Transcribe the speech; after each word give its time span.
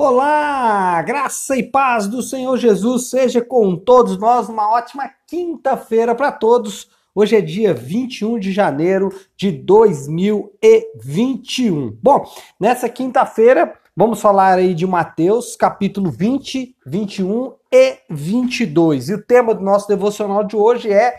Olá, 0.00 1.02
graça 1.02 1.56
e 1.56 1.62
paz 1.64 2.06
do 2.06 2.22
Senhor 2.22 2.56
Jesus 2.56 3.10
seja 3.10 3.42
com 3.42 3.74
todos 3.74 4.16
nós. 4.16 4.48
Uma 4.48 4.70
ótima 4.70 5.10
quinta-feira 5.26 6.14
para 6.14 6.30
todos. 6.30 6.88
Hoje 7.12 7.34
é 7.34 7.40
dia 7.40 7.74
21 7.74 8.38
de 8.38 8.52
janeiro 8.52 9.12
de 9.36 9.50
2021. 9.50 11.98
Bom, 12.00 12.24
nessa 12.60 12.88
quinta-feira 12.88 13.74
vamos 13.96 14.20
falar 14.20 14.58
aí 14.58 14.72
de 14.72 14.86
Mateus, 14.86 15.56
capítulo 15.56 16.12
20, 16.12 16.76
21 16.86 17.54
e 17.72 17.98
22. 18.08 19.08
E 19.08 19.14
o 19.14 19.20
tema 19.20 19.52
do 19.52 19.64
nosso 19.64 19.88
devocional 19.88 20.44
de 20.44 20.54
hoje 20.54 20.92
é 20.92 21.16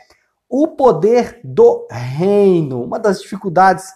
o 0.48 0.70
poder 0.70 1.41
do 1.43 1.86
reino. 1.91 2.82
Uma 2.82 2.98
das 2.98 3.21
dificuldades 3.21 3.91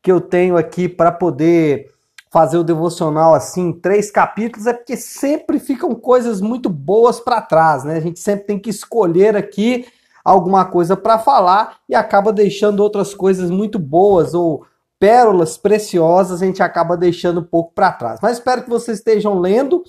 que 0.00 0.12
eu 0.12 0.20
tenho 0.20 0.56
aqui 0.56 0.88
para 0.88 1.10
poder 1.10 1.97
fazer 2.30 2.58
o 2.58 2.64
devocional 2.64 3.34
assim, 3.34 3.72
três 3.72 4.10
capítulos, 4.10 4.66
é 4.66 4.72
porque 4.72 4.96
sempre 4.96 5.58
ficam 5.58 5.94
coisas 5.94 6.40
muito 6.40 6.68
boas 6.68 7.20
para 7.20 7.40
trás, 7.40 7.84
né? 7.84 7.96
A 7.96 8.00
gente 8.00 8.20
sempre 8.20 8.46
tem 8.46 8.58
que 8.58 8.70
escolher 8.70 9.36
aqui 9.36 9.86
alguma 10.24 10.64
coisa 10.64 10.96
para 10.96 11.18
falar 11.18 11.78
e 11.88 11.94
acaba 11.94 12.32
deixando 12.32 12.80
outras 12.80 13.14
coisas 13.14 13.50
muito 13.50 13.78
boas 13.78 14.34
ou 14.34 14.66
pérolas 14.98 15.56
preciosas, 15.56 16.42
a 16.42 16.46
gente 16.46 16.62
acaba 16.62 16.96
deixando 16.96 17.40
um 17.40 17.44
pouco 17.44 17.72
para 17.72 17.92
trás. 17.92 18.18
Mas 18.20 18.38
espero 18.38 18.62
que 18.62 18.70
vocês 18.70 18.98
estejam 18.98 19.38
lendo 19.38 19.82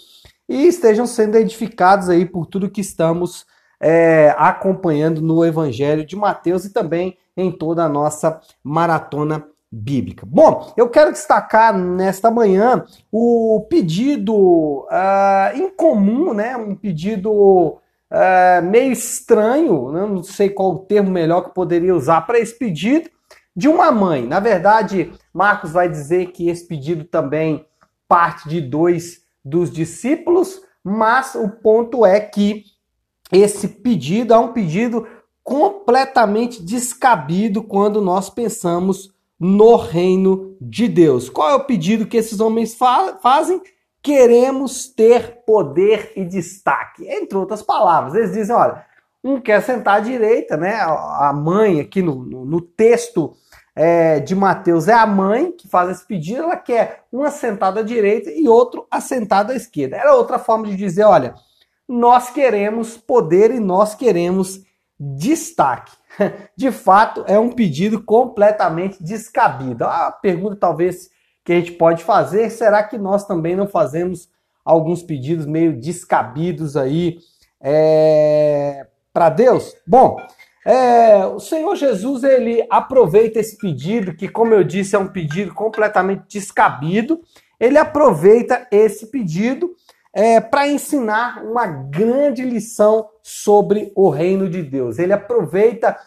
e 0.47 0.67
estejam 0.67 1.05
sendo 1.05 1.35
edificados 1.35 2.09
aí 2.09 2.25
por 2.25 2.45
tudo 2.45 2.69
que 2.69 2.81
estamos 2.81 3.45
é, 3.81 4.33
acompanhando 4.37 5.21
no 5.21 5.43
Evangelho 5.43 6.05
de 6.05 6.15
Mateus 6.15 6.65
e 6.65 6.73
também 6.73 7.17
em 7.35 7.51
toda 7.51 7.83
a 7.83 7.89
nossa 7.89 8.39
maratona 8.63 9.45
bíblica. 9.71 10.25
Bom, 10.25 10.73
eu 10.75 10.89
quero 10.89 11.11
destacar 11.11 11.77
nesta 11.77 12.31
manhã 12.31 12.85
o 13.11 13.65
pedido 13.69 14.87
uh, 14.87 15.55
incomum, 15.55 16.33
né? 16.33 16.57
Um 16.57 16.75
pedido 16.75 17.31
uh, 17.31 18.63
meio 18.63 18.91
estranho, 18.91 19.91
né? 19.91 20.01
não 20.01 20.23
sei 20.23 20.49
qual 20.49 20.71
o 20.71 20.79
termo 20.79 21.11
melhor 21.11 21.41
que 21.41 21.53
poderia 21.53 21.95
usar 21.95 22.21
para 22.21 22.39
esse 22.39 22.57
pedido, 22.57 23.09
de 23.55 23.67
uma 23.67 23.91
mãe. 23.91 24.25
Na 24.25 24.39
verdade, 24.39 25.11
Marcos 25.33 25.71
vai 25.71 25.87
dizer 25.87 26.31
que 26.31 26.49
esse 26.49 26.67
pedido 26.67 27.03
também 27.03 27.65
parte 28.07 28.49
de 28.49 28.61
dois 28.61 29.23
dos 29.45 29.71
discípulos, 29.71 30.61
mas 30.83 31.35
o 31.35 31.49
ponto 31.49 32.05
é 32.05 32.19
que 32.19 32.63
esse 33.31 33.67
pedido 33.67 34.33
é 34.33 34.37
um 34.37 34.53
pedido 34.53 35.07
completamente 35.43 36.63
descabido 36.63 37.63
quando 37.63 38.01
nós 38.01 38.29
pensamos 38.29 39.13
no 39.39 39.75
reino 39.77 40.57
de 40.59 40.87
Deus. 40.87 41.29
Qual 41.29 41.49
é 41.49 41.55
o 41.55 41.63
pedido 41.63 42.05
que 42.05 42.17
esses 42.17 42.39
homens 42.39 42.75
fa 42.75 43.17
fazem? 43.21 43.61
Queremos 44.01 44.87
ter 44.87 45.43
poder 45.45 46.11
e 46.15 46.25
destaque. 46.25 47.07
Entre 47.07 47.37
outras 47.37 47.61
palavras, 47.61 48.15
eles 48.15 48.33
dizem: 48.33 48.55
olha, 48.55 48.85
um 49.23 49.39
quer 49.39 49.61
sentar 49.61 49.97
à 49.97 49.99
direita, 49.99 50.57
né? 50.57 50.79
A 50.81 51.31
mãe, 51.33 51.79
aqui 51.79 52.01
no, 52.01 52.15
no, 52.15 52.45
no 52.45 52.61
texto 52.61 53.33
é, 53.75 54.19
de 54.19 54.35
Mateus, 54.35 54.87
é 54.87 54.93
a 54.93 55.05
mãe 55.05 55.51
que 55.51 55.67
faz 55.67 55.89
esse 55.89 56.05
pedido, 56.05 56.43
ela 56.43 56.57
quer 56.57 57.03
um 57.11 57.23
assentado 57.23 57.79
à 57.79 57.81
direita 57.81 58.29
e 58.29 58.47
outro 58.47 58.85
assentado 58.89 59.51
à 59.51 59.55
esquerda. 59.55 59.97
Era 59.97 60.15
outra 60.15 60.39
forma 60.39 60.67
de 60.67 60.75
dizer: 60.75 61.03
olha, 61.03 61.35
nós 61.87 62.29
queremos 62.29 62.97
poder 62.97 63.51
e 63.51 63.59
nós 63.59 63.95
queremos 63.95 64.63
destaque. 64.99 65.91
De 66.55 66.71
fato, 66.71 67.23
é 67.27 67.39
um 67.39 67.51
pedido 67.51 68.03
completamente 68.03 69.01
descabido. 69.03 69.85
A 69.85 70.11
pergunta 70.11 70.55
talvez 70.55 71.09
que 71.43 71.53
a 71.53 71.55
gente 71.55 71.71
pode 71.73 72.03
fazer, 72.03 72.49
será 72.49 72.83
que 72.83 72.97
nós 72.97 73.25
também 73.25 73.55
não 73.55 73.67
fazemos 73.67 74.29
alguns 74.63 75.01
pedidos 75.01 75.45
meio 75.45 75.79
descabidos 75.79 76.77
aí 76.77 77.17
é, 77.61 78.85
para 79.13 79.29
Deus? 79.29 79.75
Bom, 79.87 80.17
é, 80.65 81.25
o 81.25 81.39
Senhor 81.39 81.75
Jesus 81.75 82.23
ele 82.23 82.65
aproveita 82.69 83.39
esse 83.39 83.57
pedido, 83.57 84.13
que 84.13 84.27
como 84.27 84.53
eu 84.53 84.63
disse 84.63 84.95
é 84.95 84.99
um 84.99 85.07
pedido 85.07 85.53
completamente 85.53 86.23
descabido, 86.27 87.21
ele 87.59 87.77
aproveita 87.77 88.67
esse 88.71 89.07
pedido 89.07 89.71
é, 90.13 90.39
para 90.39 90.67
ensinar 90.67 91.43
uma 91.43 91.65
grande 91.65 92.43
lição 92.43 93.07
sobre 93.21 93.91
o 93.95 94.09
reino 94.09 94.49
de 94.49 94.61
Deus. 94.61 94.97
Ele 94.97 95.13
aproveita 95.13 95.97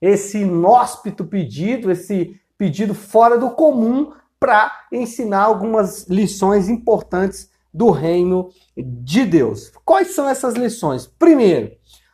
esse 0.00 0.38
inóspito 0.38 1.24
pedido, 1.24 1.90
esse 1.90 2.40
pedido 2.56 2.94
fora 2.94 3.38
do 3.38 3.50
comum, 3.50 4.12
para 4.38 4.72
ensinar 4.92 5.42
algumas 5.42 6.06
lições 6.06 6.68
importantes 6.68 7.50
do 7.72 7.90
reino 7.90 8.50
de 8.76 9.24
Deus. 9.24 9.72
Quais 9.84 10.14
são 10.14 10.28
essas 10.28 10.54
lições? 10.54 11.06
Primeiro, 11.06 11.72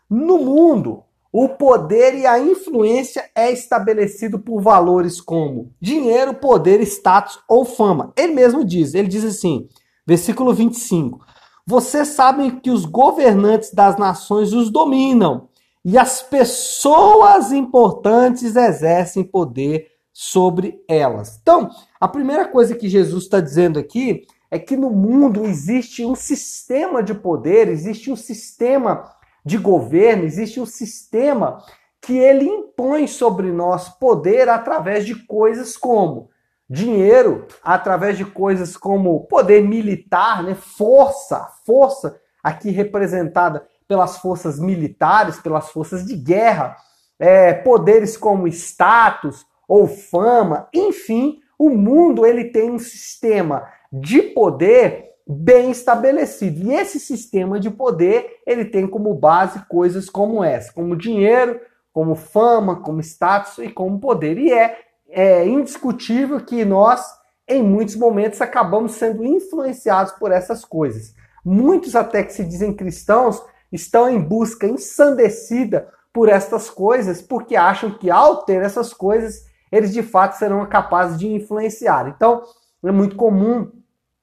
no 0.09 0.39
mundo, 0.39 1.03
o 1.33 1.49
poder 1.49 2.15
e 2.15 2.27
a 2.27 2.39
influência 2.39 3.29
é 3.35 3.51
estabelecido 3.51 4.39
por 4.39 4.63
valores 4.63 5.21
como 5.21 5.73
dinheiro, 5.81 6.35
poder, 6.35 6.81
status 6.83 7.41
ou 7.49 7.65
fama. 7.65 8.13
Ele 8.17 8.33
mesmo 8.35 8.65
diz, 8.65 8.95
ele 8.95 9.09
diz 9.09 9.25
assim, 9.25 9.69
versículo 10.07 10.55
25: 10.55 11.25
vocês 11.67 12.09
sabem 12.09 12.61
que 12.61 12.71
os 12.71 12.85
governantes 12.85 13.73
das 13.73 13.97
nações 13.97 14.53
os 14.53 14.71
dominam 14.71 15.49
e 15.85 15.99
as 15.99 16.23
pessoas 16.23 17.53
importantes 17.53 18.57
exercem 18.57 19.23
poder 19.23 19.89
sobre 20.13 20.83
elas. 20.89 21.39
Então, 21.43 21.69
a 22.01 22.09
primeira 22.09 22.47
coisa 22.47 22.75
que 22.75 22.89
Jesus 22.89 23.25
está 23.25 23.41
dizendo 23.41 23.79
aqui 23.79 24.27
é 24.51 24.59
que 24.59 24.77
no 24.77 24.89
mundo 24.89 25.45
existe 25.45 26.05
um 26.05 26.15
sistema 26.15 27.03
de 27.03 27.13
poder, 27.13 27.69
existe 27.69 28.11
um 28.11 28.17
sistema 28.17 29.13
de 29.45 29.59
governo, 29.59 30.25
existe 30.25 30.61
um 30.61 30.67
sistema 30.67 31.59
que 32.01 32.17
ele 32.17 32.45
impõe 32.45 33.07
sobre 33.07 33.51
nós 33.51 33.89
poder 33.89 34.49
através 34.49 35.05
de 35.05 35.15
coisas 35.27 35.77
como 35.77 36.31
dinheiro 36.69 37.47
através 37.63 38.17
de 38.17 38.25
coisas 38.25 38.77
como 38.77 39.27
poder 39.27 39.63
militar, 39.63 40.43
né? 40.43 40.55
força, 40.55 41.47
força 41.67 42.19
aqui 42.43 42.71
representada 42.71 43.67
pelas 43.87 44.19
forças 44.19 44.59
militares, 44.59 45.39
pelas 45.39 45.71
forças 45.71 46.05
de 46.05 46.17
guerra, 46.17 46.77
é, 47.19 47.53
poderes 47.53 48.17
como 48.17 48.49
status 48.49 49.47
ou 49.69 49.87
fama, 49.87 50.69
enfim, 50.75 51.39
o 51.59 51.71
mundo 51.71 52.27
ele 52.27 52.45
tem 52.45 52.71
um 52.71 52.79
sistema 52.79 53.67
de 53.93 54.21
poder 54.21 55.13
bem 55.27 55.71
estabelecido. 55.71 56.67
E 56.67 56.75
esse 56.75 57.01
sistema 57.01 57.59
de 57.59 57.71
poder, 57.71 58.41
ele 58.47 58.65
tem 58.65 58.87
como 58.87 59.15
base 59.15 59.65
coisas 59.69 60.11
como 60.11 60.43
essa, 60.43 60.73
como 60.73 60.97
dinheiro, 60.97 61.61
como 61.93 62.15
fama, 62.15 62.83
como 62.83 63.01
status 63.01 63.59
e 63.59 63.71
como 63.71 64.01
poder. 64.01 64.37
E 64.37 64.53
é 64.53 64.77
é 65.15 65.47
indiscutível 65.47 66.41
que 66.41 66.65
nós, 66.65 67.01
em 67.47 67.63
muitos 67.63 67.95
momentos, 67.95 68.41
acabamos 68.41 68.93
sendo 68.93 69.25
influenciados 69.25 70.13
por 70.13 70.33
essas 70.33 70.65
coisas. 70.65 71.15
Muitos, 71.45 71.95
até 71.95 72.25
que 72.25 72.33
se 72.33 72.45
dizem 72.45 72.75
cristãos, 72.75 73.41
estão 73.73 74.09
em 74.09 74.21
busca 74.21 74.67
ensandecida 74.67 75.89
por 76.13 76.29
estas 76.29 76.71
coisas, 76.71 77.21
porque 77.21 77.57
acham 77.57 77.91
que 77.91 78.11
ao 78.11 78.45
ter 78.45 78.63
essas 78.63 78.95
coisas, 78.95 79.47
eles 79.71 79.93
de 79.93 80.03
fato 80.03 80.39
serão 80.39 80.65
capazes 80.67 81.19
de 81.19 81.27
influenciar. 81.27 82.09
Então, 82.09 82.43
é 82.85 82.93
muito 82.93 83.17
comum 83.17 83.71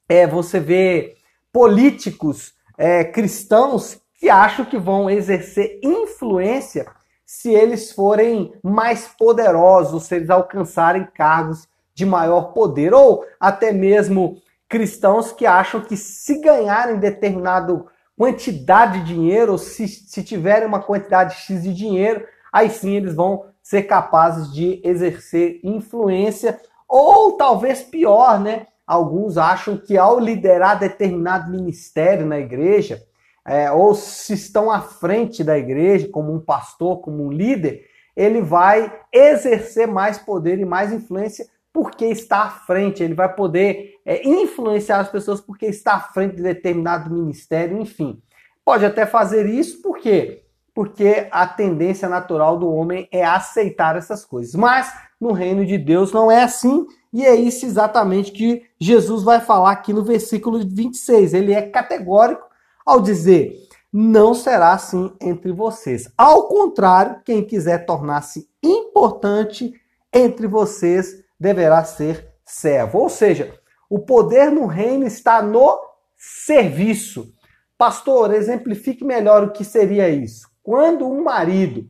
é, 0.08 0.26
você 0.26 0.60
ver 0.60 1.16
políticos 1.52 2.54
é, 2.78 3.04
cristãos 3.04 4.00
que 4.16 4.30
acham 4.30 4.64
que 4.64 4.78
vão 4.78 5.10
exercer 5.10 5.80
influência 5.84 6.86
se 7.26 7.50
eles 7.50 7.92
forem 7.92 8.54
mais 8.64 9.08
poderosos, 9.08 10.04
se 10.04 10.16
eles 10.16 10.30
alcançarem 10.30 11.08
cargos 11.14 11.68
de 11.94 12.06
maior 12.06 12.54
poder, 12.54 12.94
ou 12.94 13.26
até 13.40 13.72
mesmo 13.72 14.42
cristãos 14.70 15.32
que 15.32 15.46
acham 15.46 15.82
que 15.82 15.98
se 15.98 16.40
ganharem 16.40 17.00
determinado 17.00 17.88
quantidade 18.22 19.00
de 19.00 19.16
dinheiro, 19.16 19.54
ou 19.54 19.58
se, 19.58 19.88
se 19.88 20.22
tiverem 20.22 20.68
uma 20.68 20.80
quantidade 20.80 21.38
X 21.38 21.64
de 21.64 21.74
dinheiro, 21.74 22.24
aí 22.54 22.70
sim 22.70 22.96
eles 22.96 23.16
vão 23.16 23.46
ser 23.64 23.82
capazes 23.84 24.54
de 24.54 24.80
exercer 24.84 25.60
influência, 25.64 26.62
ou 26.88 27.32
talvez 27.32 27.82
pior, 27.82 28.40
né? 28.40 28.68
Alguns 28.86 29.40
acham 29.40 29.76
que 29.76 29.98
ao 29.98 30.20
liderar 30.20 30.78
determinado 30.78 31.50
ministério 31.50 32.24
na 32.24 32.38
igreja, 32.38 33.02
é, 33.44 33.72
ou 33.72 33.96
se 33.96 34.34
estão 34.34 34.70
à 34.70 34.82
frente 34.82 35.44
da 35.44 35.58
igreja, 35.58 36.08
como 36.08 36.32
um 36.32 36.40
pastor, 36.40 37.02
como 37.02 37.26
um 37.26 37.32
líder, 37.32 37.82
ele 38.16 38.40
vai 38.40 39.00
exercer 39.12 39.88
mais 39.88 40.20
poder 40.20 40.60
e 40.60 40.66
mais 40.66 40.94
influência 40.94 41.48
porque 41.74 42.06
está 42.06 42.44
à 42.44 42.50
frente, 42.50 43.02
ele 43.02 43.14
vai 43.14 43.34
poder 43.34 43.96
é, 44.06 44.28
influenciar 44.28 45.00
as 45.00 45.10
pessoas 45.10 45.40
porque 45.40 45.66
está 45.66 45.96
à 45.96 46.00
frente 46.00 46.36
de 46.36 46.44
determinado 46.44 47.14
ministério, 47.14 47.80
enfim. 47.80 48.22
Pode 48.64 48.86
até 48.86 49.06
fazer 49.06 49.46
isso, 49.48 49.82
por 49.82 49.98
quê? 49.98 50.44
Porque 50.74 51.28
a 51.32 51.48
tendência 51.48 52.08
natural 52.08 52.58
do 52.58 52.72
homem 52.72 53.08
é 53.12 53.24
aceitar 53.24 53.96
essas 53.96 54.26
coisas. 54.26 54.54
Mas 54.56 54.94
no 55.20 55.32
reino 55.32 55.66
de 55.66 55.78
Deus 55.78 56.12
não 56.12 56.32
é 56.32 56.44
assim, 56.44 56.86
E 57.14 57.26
é 57.26 57.36
isso 57.36 57.66
exatamente 57.66 58.32
que 58.32 58.64
Jesus 58.80 59.24
vai 59.24 59.42
falar 59.42 59.72
aqui 59.72 59.92
no 59.92 60.02
versículo 60.04 60.60
26. 60.66 61.34
Ele 61.34 61.54
é 61.54 61.62
categórico 61.62 62.48
ao 62.86 63.02
dizer: 63.02 63.68
não 63.92 64.34
será 64.34 64.72
assim 64.72 65.12
entre 65.20 65.52
vocês. 65.52 66.10
Ao 66.18 66.48
contrário, 66.48 67.22
quem 67.26 67.44
quiser 67.44 67.86
tornar-se 67.86 68.48
importante 68.64 69.74
entre 70.14 70.48
vocês 70.48 71.21
deverá 71.42 71.84
ser 71.84 72.36
servo. 72.46 73.00
Ou 73.00 73.10
seja, 73.10 73.52
o 73.90 74.00
poder 74.00 74.52
no 74.52 74.68
reino 74.68 75.08
está 75.08 75.42
no 75.42 75.80
serviço. 76.16 77.34
Pastor, 77.78 78.32
exemplifique 78.34 79.04
melhor 79.04 79.44
o 79.44 79.52
que 79.52 79.66
seria 79.66 80.08
isso. 80.08 80.48
Quando 80.62 81.08
um 81.08 81.24
marido 81.24 81.90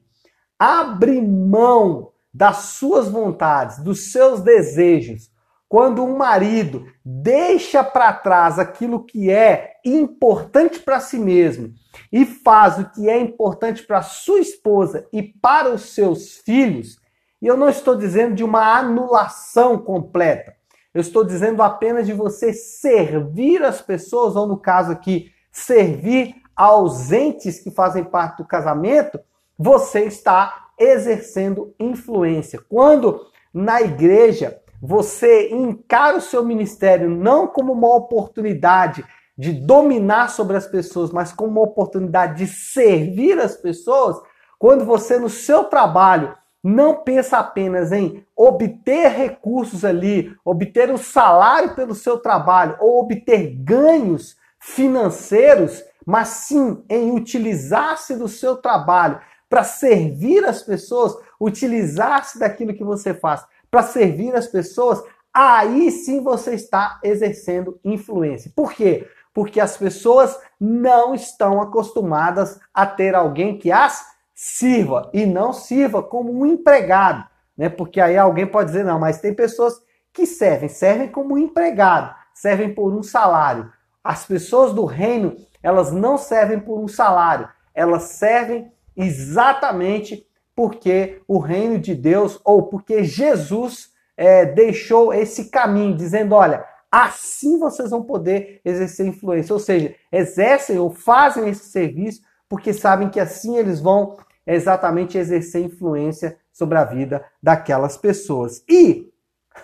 abre 0.57 1.21
mão 1.21 2.11
das 2.33 2.57
suas 2.57 3.09
vontades, 3.09 3.79
dos 3.79 4.13
seus 4.13 4.39
desejos, 4.39 5.29
quando 5.67 6.01
um 6.03 6.15
marido 6.15 6.85
deixa 7.03 7.83
para 7.83 8.13
trás 8.13 8.57
aquilo 8.57 9.05
que 9.05 9.29
é 9.29 9.73
importante 9.83 10.79
para 10.79 10.99
si 11.01 11.17
mesmo 11.17 11.73
e 12.11 12.25
faz 12.25 12.77
o 12.79 12.89
que 12.89 13.09
é 13.09 13.19
importante 13.19 13.83
para 13.83 14.01
sua 14.01 14.39
esposa 14.39 15.05
e 15.11 15.21
para 15.21 15.69
os 15.69 15.93
seus 15.93 16.37
filhos, 16.37 17.00
e 17.41 17.47
eu 17.47 17.57
não 17.57 17.69
estou 17.69 17.95
dizendo 17.95 18.35
de 18.35 18.43
uma 18.43 18.77
anulação 18.77 19.77
completa. 19.77 20.55
Eu 20.93 21.01
estou 21.01 21.23
dizendo 21.23 21.63
apenas 21.63 22.05
de 22.05 22.13
você 22.13 22.53
servir 22.53 23.63
as 23.63 23.81
pessoas, 23.81 24.35
ou 24.35 24.45
no 24.45 24.57
caso 24.57 24.91
aqui, 24.91 25.31
servir 25.51 26.35
ausentes 26.55 27.59
que 27.59 27.71
fazem 27.71 28.03
parte 28.03 28.37
do 28.37 28.47
casamento, 28.47 29.19
você 29.57 30.01
está 30.05 30.67
exercendo 30.77 31.73
influência. 31.79 32.59
Quando 32.69 33.25
na 33.53 33.81
igreja 33.81 34.59
você 34.81 35.49
encara 35.49 36.17
o 36.17 36.21
seu 36.21 36.43
ministério 36.43 37.09
não 37.09 37.47
como 37.47 37.71
uma 37.73 37.95
oportunidade 37.95 39.05
de 39.37 39.53
dominar 39.53 40.29
sobre 40.29 40.57
as 40.57 40.67
pessoas, 40.67 41.11
mas 41.11 41.31
como 41.31 41.51
uma 41.51 41.61
oportunidade 41.61 42.45
de 42.45 42.47
servir 42.47 43.39
as 43.39 43.55
pessoas, 43.55 44.17
quando 44.59 44.85
você 44.85 45.17
no 45.17 45.29
seu 45.29 45.63
trabalho 45.63 46.35
não 46.63 47.03
pensa 47.03 47.39
apenas 47.39 47.91
em 47.91 48.25
obter 48.35 49.09
recursos 49.09 49.83
ali, 49.83 50.35
obter 50.45 50.91
um 50.91 50.97
salário 50.97 51.73
pelo 51.75 51.95
seu 51.95 52.19
trabalho 52.19 52.77
ou 52.79 53.01
obter 53.01 53.55
ganhos 53.55 54.37
financeiros, 54.59 55.83
mas 56.05 56.27
sim 56.27 56.83
em 56.87 57.11
utilizar-se 57.11 58.15
do 58.15 58.27
seu 58.27 58.57
trabalho 58.57 59.19
para 59.49 59.63
servir 59.63 60.45
as 60.45 60.61
pessoas, 60.61 61.15
utilizar-se 61.39 62.39
daquilo 62.39 62.73
que 62.73 62.83
você 62.83 63.13
faz 63.13 63.43
para 63.71 63.83
servir 63.83 64.35
as 64.35 64.47
pessoas, 64.47 65.01
aí 65.33 65.89
sim 65.91 66.21
você 66.21 66.53
está 66.53 66.99
exercendo 67.03 67.79
influência. 67.83 68.51
Por 68.55 68.73
quê? 68.73 69.07
Porque 69.33 69.61
as 69.61 69.77
pessoas 69.77 70.37
não 70.59 71.15
estão 71.15 71.61
acostumadas 71.61 72.59
a 72.73 72.85
ter 72.85 73.15
alguém 73.15 73.57
que 73.57 73.71
as 73.71 74.10
sirva 74.43 75.07
e 75.13 75.23
não 75.23 75.53
sirva 75.53 76.01
como 76.01 76.35
um 76.35 76.47
empregado, 76.47 77.23
né? 77.55 77.69
Porque 77.69 78.01
aí 78.01 78.17
alguém 78.17 78.47
pode 78.47 78.71
dizer 78.71 78.83
não, 78.83 78.97
mas 78.97 79.21
tem 79.21 79.35
pessoas 79.35 79.79
que 80.11 80.25
servem, 80.25 80.67
servem 80.67 81.07
como 81.07 81.35
um 81.35 81.37
empregado, 81.37 82.11
servem 82.33 82.73
por 82.73 82.91
um 82.91 83.03
salário. 83.03 83.71
As 84.03 84.25
pessoas 84.25 84.73
do 84.73 84.83
reino, 84.83 85.35
elas 85.61 85.91
não 85.91 86.17
servem 86.17 86.59
por 86.59 86.79
um 86.79 86.87
salário, 86.87 87.47
elas 87.71 88.01
servem 88.03 88.71
exatamente 88.97 90.25
porque 90.55 91.21
o 91.27 91.37
reino 91.37 91.77
de 91.77 91.93
Deus 91.93 92.41
ou 92.43 92.63
porque 92.63 93.03
Jesus 93.03 93.91
é, 94.17 94.43
deixou 94.43 95.13
esse 95.13 95.51
caminho, 95.51 95.95
dizendo: 95.95 96.33
olha, 96.33 96.65
assim 96.91 97.59
vocês 97.59 97.91
vão 97.91 98.01
poder 98.01 98.59
exercer 98.65 99.05
influência, 99.05 99.53
ou 99.53 99.59
seja, 99.59 99.93
exercem 100.11 100.79
ou 100.79 100.89
fazem 100.89 101.47
esse 101.47 101.65
serviço 101.69 102.23
porque 102.49 102.73
sabem 102.73 103.07
que 103.07 103.17
assim 103.17 103.55
eles 103.55 103.79
vão 103.79 104.17
é 104.45 104.55
exatamente 104.55 105.17
exercer 105.17 105.63
influência 105.63 106.37
sobre 106.51 106.77
a 106.77 106.83
vida 106.83 107.23
daquelas 107.41 107.97
pessoas. 107.97 108.63
E 108.67 109.11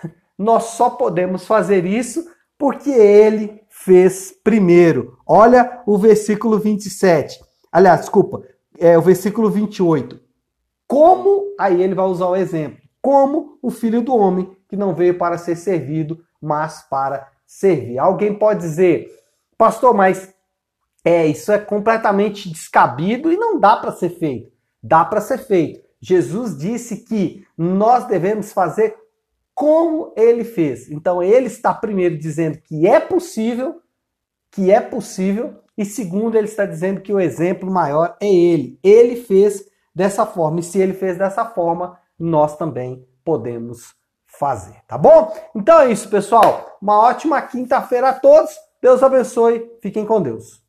nós 0.36 0.64
só 0.64 0.90
podemos 0.90 1.46
fazer 1.46 1.84
isso 1.84 2.28
porque 2.56 2.90
ele 2.90 3.62
fez 3.68 4.32
primeiro. 4.42 5.18
Olha 5.26 5.82
o 5.86 5.96
versículo 5.96 6.58
27. 6.58 7.38
Aliás, 7.70 8.00
desculpa, 8.00 8.42
é 8.78 8.98
o 8.98 9.02
versículo 9.02 9.50
28. 9.50 10.20
Como, 10.86 11.54
aí 11.58 11.82
ele 11.82 11.94
vai 11.94 12.06
usar 12.06 12.26
o 12.28 12.36
exemplo, 12.36 12.78
como 13.00 13.58
o 13.62 13.70
filho 13.70 14.02
do 14.02 14.16
homem 14.16 14.56
que 14.68 14.76
não 14.76 14.94
veio 14.94 15.16
para 15.16 15.38
ser 15.38 15.56
servido, 15.56 16.22
mas 16.40 16.82
para 16.88 17.28
servir. 17.46 17.98
Alguém 17.98 18.34
pode 18.34 18.60
dizer, 18.60 19.08
pastor, 19.56 19.94
mas 19.94 20.34
é, 21.04 21.26
isso 21.26 21.50
é 21.52 21.58
completamente 21.58 22.50
descabido 22.50 23.32
e 23.32 23.36
não 23.36 23.58
dá 23.58 23.76
para 23.76 23.92
ser 23.92 24.10
feito. 24.10 24.57
Dá 24.82 25.04
para 25.04 25.20
ser 25.20 25.38
feito. 25.38 25.80
Jesus 26.00 26.56
disse 26.56 27.04
que 27.04 27.44
nós 27.56 28.06
devemos 28.06 28.52
fazer 28.52 28.96
como 29.54 30.12
ele 30.16 30.44
fez. 30.44 30.88
Então 30.90 31.22
ele 31.22 31.46
está 31.46 31.74
primeiro 31.74 32.16
dizendo 32.16 32.58
que 32.58 32.86
é 32.86 33.00
possível, 33.00 33.80
que 34.52 34.70
é 34.70 34.80
possível, 34.80 35.60
e 35.76 35.84
segundo 35.84 36.36
ele 36.36 36.46
está 36.46 36.64
dizendo 36.64 37.00
que 37.00 37.12
o 37.12 37.20
exemplo 37.20 37.70
maior 37.70 38.16
é 38.20 38.32
ele. 38.32 38.78
Ele 38.82 39.16
fez 39.16 39.64
dessa 39.94 40.24
forma, 40.24 40.60
e 40.60 40.62
se 40.62 40.78
ele 40.78 40.92
fez 40.92 41.18
dessa 41.18 41.44
forma, 41.44 41.98
nós 42.18 42.56
também 42.56 43.04
podemos 43.24 43.94
fazer, 44.26 44.76
tá 44.86 44.96
bom? 44.96 45.34
Então 45.54 45.80
é 45.80 45.90
isso, 45.90 46.08
pessoal. 46.08 46.78
Uma 46.80 46.98
ótima 47.00 47.42
quinta-feira 47.42 48.10
a 48.10 48.12
todos. 48.12 48.50
Deus 48.80 49.02
abençoe. 49.02 49.68
Fiquem 49.82 50.06
com 50.06 50.22
Deus. 50.22 50.62